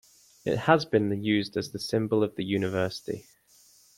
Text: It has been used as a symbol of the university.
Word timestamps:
It 0.45 0.57
has 0.57 0.83
been 0.85 1.11
used 1.23 1.55
as 1.57 1.71
a 1.75 1.77
symbol 1.77 2.23
of 2.23 2.35
the 2.35 2.43
university. 2.43 3.27